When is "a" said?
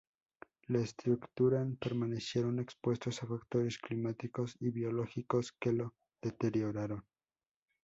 3.21-3.27